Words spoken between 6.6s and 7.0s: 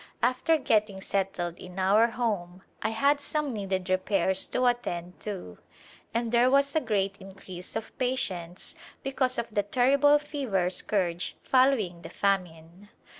a [i'9] A